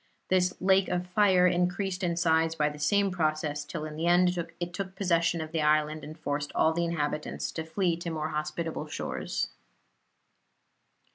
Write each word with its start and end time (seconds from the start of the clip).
This 0.29 0.55
lake 0.59 0.89
of 0.89 1.05
fire 1.05 1.45
increased 1.45 2.01
in 2.03 2.17
size 2.17 2.55
by 2.55 2.69
the 2.69 2.79
same 2.79 3.11
process 3.11 3.63
till 3.63 3.85
in 3.85 3.95
the 3.95 4.07
end 4.07 4.35
it 4.59 4.73
took 4.73 4.95
possession 4.95 5.41
of 5.41 5.51
the 5.51 5.61
island 5.61 6.03
and 6.03 6.17
forced 6.17 6.51
all 6.55 6.73
the 6.73 6.85
inhabitants 6.85 7.51
to 7.51 7.63
flee 7.63 7.95
to 7.97 8.09
more 8.09 8.29
hospitable 8.29 8.87
shores. 8.87 9.49